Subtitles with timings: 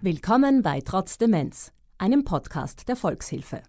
[0.00, 3.64] Willkommen bei Trotz Demenz, einem Podcast der Volkshilfe.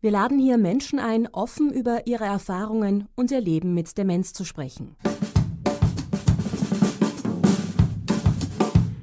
[0.00, 4.44] Wir laden hier Menschen ein, offen über ihre Erfahrungen und ihr Leben mit Demenz zu
[4.44, 4.94] sprechen.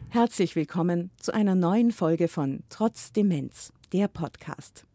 [0.08, 4.86] Herzlich willkommen zu einer neuen Folge von Trotz Demenz, der Podcast.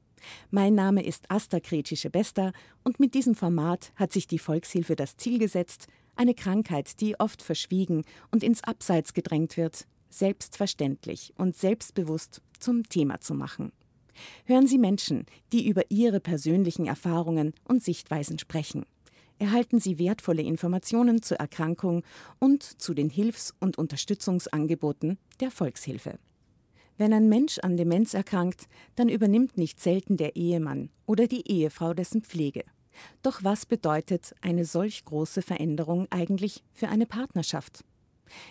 [0.51, 5.39] Mein Name ist Asta Kretschischebester und mit diesem Format hat sich die Volkshilfe das Ziel
[5.39, 9.87] gesetzt, eine Krankheit, die oft verschwiegen und ins Abseits gedrängt wird,
[10.19, 13.73] selbstverständlich und selbstbewusst zum Thema zu machen.
[14.45, 18.85] Hören Sie Menschen, die über ihre persönlichen Erfahrungen und Sichtweisen sprechen.
[19.39, 22.05] Erhalten Sie wertvolle Informationen zur Erkrankung
[22.39, 26.19] und zu den Hilfs- und Unterstützungsangeboten der Volkshilfe.
[26.97, 31.93] Wenn ein Mensch an Demenz erkrankt, dann übernimmt nicht selten der Ehemann oder die Ehefrau
[31.93, 32.63] dessen Pflege.
[33.23, 37.85] Doch was bedeutet eine solch große Veränderung eigentlich für eine Partnerschaft?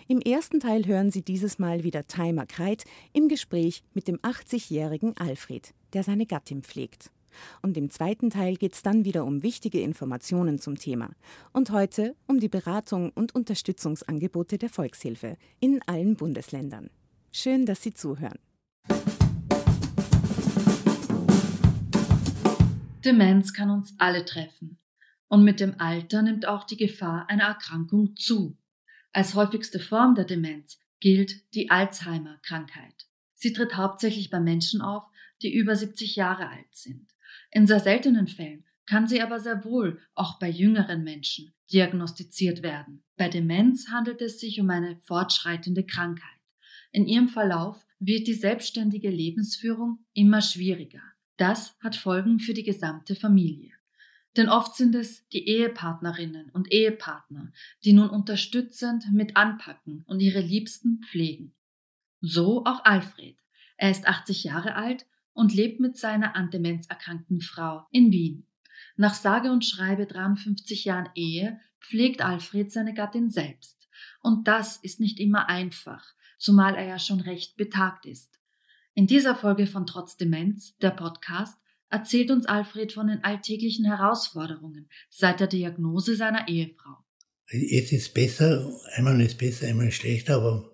[0.07, 5.17] Im ersten Teil hören Sie dieses Mal wieder Timer Kreit im Gespräch mit dem 80-jährigen
[5.17, 7.11] Alfred, der seine Gattin pflegt.
[7.61, 11.11] Und im zweiten Teil geht es dann wieder um wichtige Informationen zum Thema.
[11.51, 16.89] Und heute um die Beratung und Unterstützungsangebote der Volkshilfe in allen Bundesländern.
[17.31, 18.39] Schön, dass Sie zuhören.
[23.03, 24.79] Demenz kann uns alle treffen.
[25.27, 28.55] Und mit dem Alter nimmt auch die Gefahr einer Erkrankung zu.
[29.13, 33.05] Als häufigste Form der Demenz gilt die Alzheimer-Krankheit.
[33.35, 35.03] Sie tritt hauptsächlich bei Menschen auf,
[35.43, 37.07] die über 70 Jahre alt sind.
[37.51, 43.03] In sehr seltenen Fällen kann sie aber sehr wohl auch bei jüngeren Menschen diagnostiziert werden.
[43.15, 46.29] Bei Demenz handelt es sich um eine fortschreitende Krankheit.
[46.91, 51.01] In ihrem Verlauf wird die selbstständige Lebensführung immer schwieriger.
[51.37, 53.72] Das hat Folgen für die gesamte Familie.
[54.35, 57.51] Denn oft sind es die Ehepartnerinnen und Ehepartner,
[57.83, 61.53] die nun unterstützend mit anpacken und ihre Liebsten pflegen.
[62.19, 63.37] So auch Alfred.
[63.77, 68.47] Er ist 80 Jahre alt und lebt mit seiner an Demenz erkrankten Frau in Wien.
[68.95, 73.89] Nach sage und schreibe 53 Jahren Ehe pflegt Alfred seine Gattin selbst.
[74.21, 78.39] Und das ist nicht immer einfach, zumal er ja schon recht betagt ist.
[78.93, 81.59] In dieser Folge von Trotz Demenz, der Podcast,
[81.93, 86.97] erzählt uns Alfred von den alltäglichen Herausforderungen seit der Diagnose seiner Ehefrau.
[87.51, 90.71] Jetzt ist besser, einmal ist besser, einmal ist schlechter, aber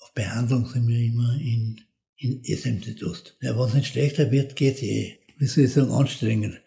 [0.00, 1.80] auf Behandlung sind wir immer in,
[2.16, 3.36] in Institut.
[3.40, 5.18] Ja, wenn es nicht schlechter wird, geht es eh.
[5.38, 6.60] Wie soll ich sagen, anstrengend.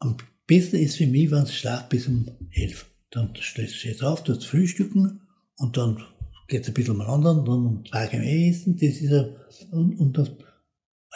[0.00, 2.86] Am besten ist für mich, wenn es schlaft bis um elf.
[3.10, 5.22] Dann stehst du auf, tust frühstücken
[5.56, 6.04] und dann
[6.48, 9.28] geht es ein bisschen mal anderen, dann um zwei Uhr essen, das ist ja,
[9.70, 10.30] und, und das,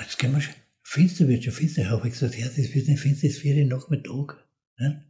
[0.00, 0.54] jetzt können wir schon,
[0.90, 1.88] finster wird schon finster.
[1.88, 4.44] Habe ich gesagt, ja, das wird nicht finster, es wird Nachmittag.
[4.76, 5.04] Ne?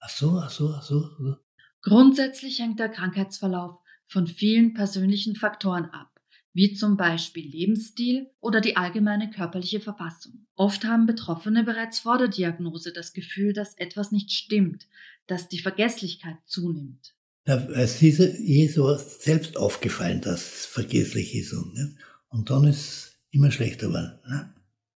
[0.00, 1.36] Ach so, ach so, ach so, ach so.
[1.82, 6.20] Grundsätzlich hängt der Krankheitsverlauf von vielen persönlichen Faktoren ab,
[6.54, 10.46] wie zum Beispiel Lebensstil oder die allgemeine körperliche Verfassung.
[10.54, 14.88] Oft haben Betroffene bereits vor der Diagnose das Gefühl, dass etwas nicht stimmt,
[15.26, 17.14] dass die Vergesslichkeit zunimmt.
[17.46, 21.52] Ja, es ist eh so selbst aufgefallen, dass es vergesslich ist.
[21.52, 21.94] Und, ne?
[22.28, 24.18] und dann ist es immer schlechter geworden.
[24.26, 24.55] Ne?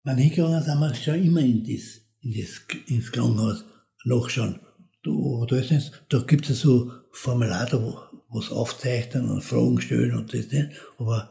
[0.09, 3.63] Wenn hingegangen sind wir schon immer in das, in das, ins Krankenhaus
[4.07, 4.59] nachschauen.
[5.03, 5.11] Da,
[5.47, 10.51] da, da gibt es so Formulare, wo, wo es aufzeichnen und Fragen stellen und das
[10.51, 10.71] nicht.
[10.97, 11.31] Aber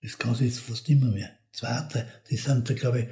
[0.00, 1.28] das kann sich jetzt fast immer mehr.
[1.52, 3.08] Zwei, drei, das sind da, glaube ich,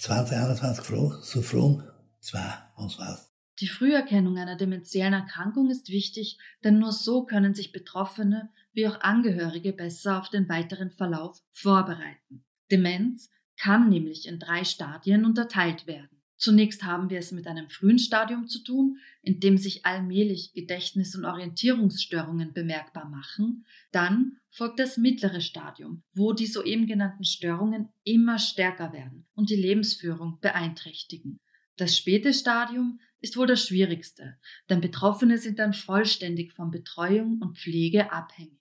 [0.00, 1.84] 20, 21 Fragen, so Fragen,
[2.18, 3.30] zwei, was war's.
[3.60, 9.00] Die Früherkennung einer dementiellen Erkrankung ist wichtig, denn nur so können sich Betroffene wie auch
[9.02, 12.44] Angehörige besser auf den weiteren Verlauf vorbereiten.
[12.72, 16.16] Demenz kann nämlich in drei Stadien unterteilt werden.
[16.36, 21.16] Zunächst haben wir es mit einem frühen Stadium zu tun, in dem sich allmählich Gedächtnis-
[21.16, 23.64] und Orientierungsstörungen bemerkbar machen.
[23.90, 29.56] Dann folgt das mittlere Stadium, wo die soeben genannten Störungen immer stärker werden und die
[29.56, 31.40] Lebensführung beeinträchtigen.
[31.76, 34.36] Das späte Stadium ist wohl das schwierigste,
[34.68, 38.60] denn Betroffene sind dann vollständig von Betreuung und Pflege abhängig.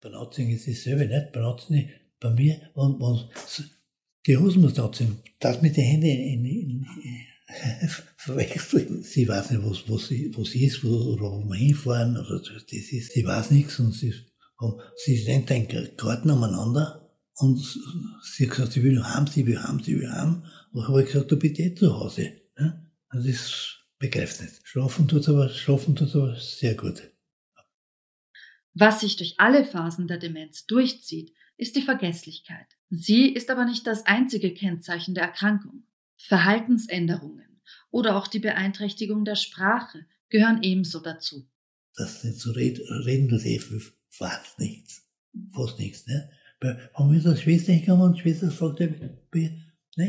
[0.00, 1.32] Bei Natzing ist es selber nicht.
[1.32, 1.90] Bei Natzing,
[2.20, 3.30] bei mir, wenn, wenn
[4.26, 5.18] die Hosen muss anziehen.
[5.38, 9.02] Das mit den Händen in, in, in, verwechseln.
[9.02, 12.16] Sie weiß nicht, was, was, sie, was sie ist, wo, oder wo wir hinfahren.
[12.16, 14.12] Oder das ist, sie weiß nichts und sie,
[15.04, 17.02] sie denkt den Karten umeinander.
[17.38, 17.60] Und
[18.22, 20.44] sie hat gesagt, sie will heim, sie will heim, sie will heim.
[20.72, 22.32] Und habe ich gesagt, du bist eh zu Hause.
[22.58, 22.82] Ja?
[23.12, 24.54] Und das begreift nicht.
[24.64, 27.02] Schlafen tut aber, schlafen tut aber sehr gut.
[28.72, 32.75] Was sich durch alle Phasen der Demenz durchzieht, ist die Vergesslichkeit.
[32.90, 35.84] Sie ist aber nicht das einzige Kennzeichen der Erkrankung.
[36.16, 37.60] Verhaltensänderungen
[37.90, 41.48] oder auch die Beeinträchtigung der Sprache gehören ebenso dazu.
[41.96, 43.60] Das nicht so reden, reden das eh
[44.10, 45.06] fast nichts.
[45.54, 46.30] Fast nichts, ne?
[46.60, 48.50] Wenn mir das Schwester hingekommen und Schwester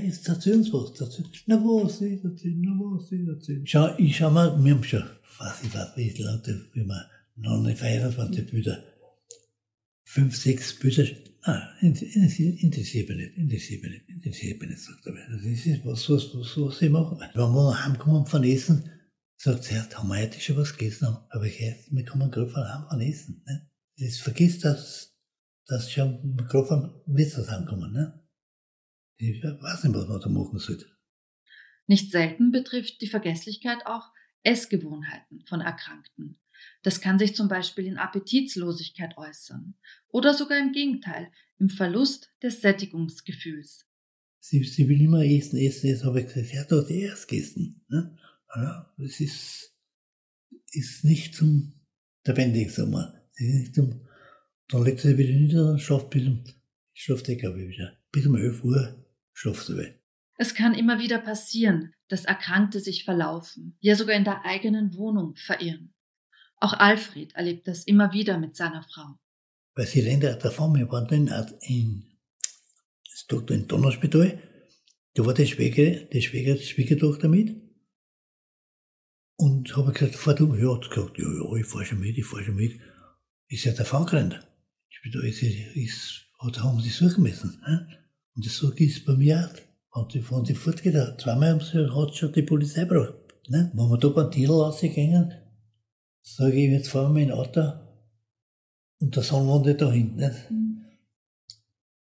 [0.05, 0.99] jetzt erzähl uns was.
[0.99, 1.25] Erzähl.
[1.45, 3.61] Na was, ich erzähl, na was, ich erzähl.
[3.65, 5.03] Schau, ich schau mal, wir haben schon,
[5.39, 8.83] weiß ich was, wie lange, wie wir noch nicht verheiratet waren, die Bilder.
[10.03, 11.05] Fünf, sechs Bilder,
[11.47, 15.13] ah, interessiert mich nicht, interessiert mich nicht, interessiert mich nicht, sagt er.
[15.13, 17.17] Das ist was, was, was, was ich mache.
[17.33, 18.89] Wenn wir heimkommen von Essen,
[19.37, 21.07] sagt sie, haben wir heute schon was gegessen?
[21.29, 23.43] Aber ich höre, wir kommen gerade von heim von Essen.
[23.45, 23.69] Ne?
[23.97, 25.17] Das vergisst, dass,
[25.65, 27.93] dass schon gerade vom Wirtshaus ankommen.
[27.93, 28.23] Ne?
[29.17, 30.85] Ich weiß nicht, was man da machen sollte.
[31.87, 34.11] Nicht selten betrifft die Vergesslichkeit auch
[34.43, 36.39] Essgewohnheiten von Erkrankten.
[36.83, 39.75] Das kann sich zum Beispiel in Appetitlosigkeit äußern
[40.09, 43.85] oder sogar im Gegenteil, im Verlust des Sättigungsgefühls.
[44.39, 47.83] Sie, sie will immer essen, essen, essen, habe ich gesagt, sie hat doch erst gegessen.
[47.89, 48.17] Ne?
[48.55, 49.75] Ja, das ist,
[50.71, 51.73] ist nicht zum
[52.25, 53.13] sagen wir.
[53.31, 54.07] Das ist nicht zum,
[54.69, 56.43] dann legt sie wieder nieder und schlaft bis um,
[56.93, 57.97] schlaft glaube ich, wieder.
[58.11, 59.93] Bis um 11 Uhr schlaft sie wieder.
[60.37, 65.35] Es kann immer wieder passieren, dass Erkrankte sich verlaufen, ja sogar in der eigenen Wohnung
[65.35, 65.93] verirren.
[66.59, 69.19] Auch Alfred erlebt das immer wieder mit seiner Frau.
[69.75, 72.17] Weil sie rennt davon, wir waren dann in,
[73.05, 74.41] das Doktor in Donnerspital,
[75.13, 77.55] da war die Schwäger, die Schwäger, die Schwiegertochter mit.
[79.35, 80.55] Und habe gesagt, fahr du?
[80.55, 82.79] Ja, hat gesagt, ja, ja, ich fahr schon mit, ich fahr schon mit.
[83.49, 84.39] Ist ja davon gerannt.
[85.13, 87.61] Da ist, ist, hat, haben sie suchen müssen.
[87.65, 87.87] Ne?
[88.35, 89.49] Und das so ist bei mir
[89.91, 90.01] auch.
[90.01, 93.13] Und die, wenn die fortgeht, zweimal haben sie, hat schon die Polizei gebracht.
[93.47, 93.71] Ne?
[93.73, 95.33] Wenn wir da beim Titel rausgegangen,
[96.35, 97.73] sage ich, jetzt fahren wir in Auto
[98.99, 100.17] und der Sohn wohnt da hinten.
[100.17, 100.51] Nicht?
[100.51, 100.85] Mhm.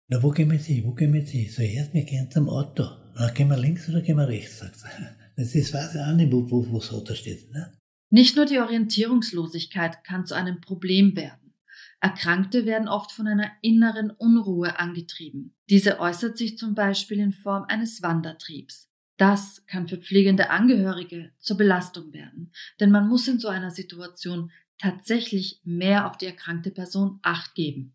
[0.09, 0.85] Na, wo gehen wir jetzt hin?
[0.85, 1.49] Wo gehen wir jetzt hin?
[1.49, 2.85] So, erst, wir gehen zum Auto.
[3.15, 4.59] Na, gehen wir links oder gehen wir rechts?
[4.59, 4.87] Sagt sie.
[5.37, 7.51] Das ist, weiß ich auch nicht, wo, wo, wo das Auto steht.
[7.51, 7.73] Ne?
[8.11, 11.55] Nicht nur die Orientierungslosigkeit kann zu einem Problem werden.
[12.01, 15.55] Erkrankte werden oft von einer inneren Unruhe angetrieben.
[15.71, 18.90] Diese äußert sich zum Beispiel in Form eines Wandertriebs.
[19.21, 24.51] Das kann für pflegende Angehörige zur Belastung werden, denn man muss in so einer Situation
[24.79, 27.93] tatsächlich mehr auf die erkrankte Person Acht geben.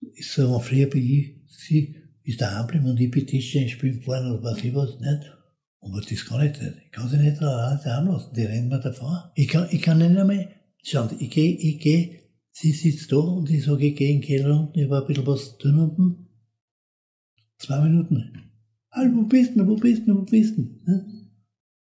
[0.00, 1.94] Ich sage mal, früher bin ich, sie
[2.24, 5.32] ist da geblieben und ich bin Tischchen spielen gefahren oder was ich was, nicht?
[5.80, 6.74] Aber das kann ich nicht.
[6.86, 8.34] Ich kann sie nicht daheim lassen.
[8.34, 9.16] Die rennen mir davon.
[9.36, 13.48] Ich kann, ich kann nicht einmal, schauen, ich gehe, ich gehe, sie sitzt da und
[13.48, 16.28] ich sage, ich gehe in den Keller unten, ich war ein bisschen was tun unten.
[17.58, 18.53] Zwei Minuten.
[18.96, 20.62] Hallo, wo bist du, wo bist du, wo bist du?
[20.86, 21.04] Ne?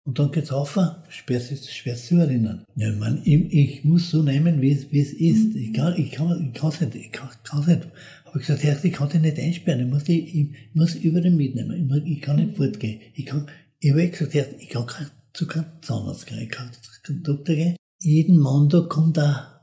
[0.07, 2.65] Und dann geht's auf, schwer, schwer zu erinnern.
[2.77, 5.57] Ja, ich, mein, ich, ich muss so nehmen, wie es, ist.
[5.57, 7.89] Ich kann, ich kann, ich kann's nicht, ich kann, kann's nicht.
[8.25, 11.21] Aber ich gesagt, Herr, ich kann dich nicht einsperren, ich muss, die, ich muss über
[11.21, 13.01] den mitnehmen, ich, muss, ich kann nicht fortgehen.
[13.15, 13.51] Ich kann,
[13.81, 17.25] ich habe gesagt, Herr, ich kann kein, zu keinem Zahnarzt gehen, ich kann zu keinem
[17.25, 17.77] Doktor gehen.
[17.99, 19.61] Jeden Montag kommt da,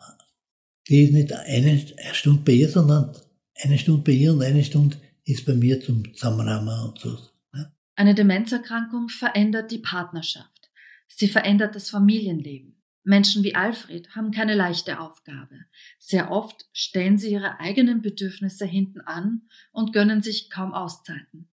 [0.89, 3.16] die ist nicht eine, eine Stunde bei ihr, sondern
[3.56, 4.98] eine Stunde bei ihr und eine Stunde
[5.31, 7.18] ist bei mir zum Zusammenrahmen und so.
[7.54, 7.72] Ne?
[7.95, 10.72] Eine Demenzerkrankung verändert die Partnerschaft.
[11.07, 12.81] Sie verändert das Familienleben.
[13.04, 15.66] Menschen wie Alfred haben keine leichte Aufgabe.
[15.98, 21.50] Sehr oft stellen sie ihre eigenen Bedürfnisse hinten an und gönnen sich kaum Auszeiten.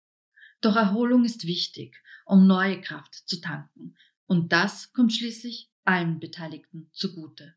[0.62, 3.96] Doch Erholung ist wichtig, um neue Kraft zu tanken.
[4.26, 7.56] Und das kommt schließlich allen Beteiligten zugute.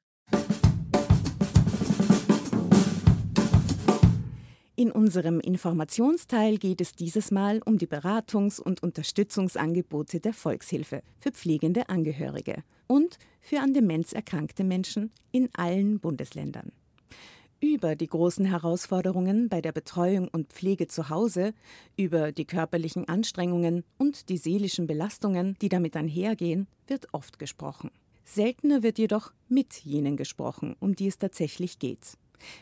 [4.78, 11.30] In unserem Informationsteil geht es dieses Mal um die Beratungs- und Unterstützungsangebote der Volkshilfe für
[11.30, 16.72] pflegende Angehörige und für an Demenz erkrankte Menschen in allen Bundesländern.
[17.58, 21.54] Über die großen Herausforderungen bei der Betreuung und Pflege zu Hause,
[21.96, 27.90] über die körperlichen Anstrengungen und die seelischen Belastungen, die damit einhergehen, wird oft gesprochen.
[28.26, 32.18] Seltener wird jedoch mit jenen gesprochen, um die es tatsächlich geht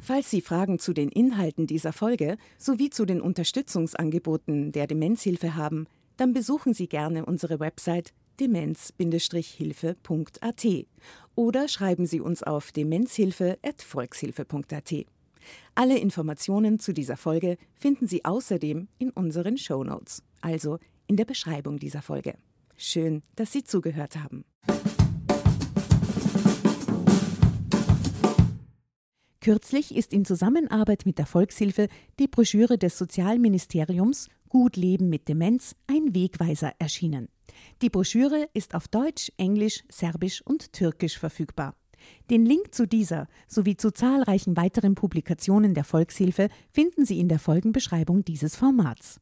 [0.00, 5.86] Falls Sie Fragen zu den Inhalten dieser Folge sowie zu den Unterstützungsangeboten der Demenzhilfe haben,
[6.16, 10.66] dann besuchen Sie gerne unsere Website demenz-hilfe.at
[11.36, 14.94] oder schreiben Sie uns auf demenzhilfe.volkshilfe.at.
[15.74, 21.24] Alle Informationen zu dieser Folge finden Sie außerdem in unseren Show Notes, also in der
[21.24, 22.34] Beschreibung dieser Folge.
[22.82, 24.46] Schön, dass Sie zugehört haben.
[29.42, 35.76] Kürzlich ist in Zusammenarbeit mit der Volkshilfe die Broschüre des Sozialministeriums Gut Leben mit Demenz
[35.88, 37.28] ein Wegweiser erschienen.
[37.82, 41.76] Die Broschüre ist auf Deutsch, Englisch, Serbisch und Türkisch verfügbar.
[42.30, 47.40] Den Link zu dieser sowie zu zahlreichen weiteren Publikationen der Volkshilfe finden Sie in der
[47.40, 49.20] Folgenbeschreibung dieses Formats.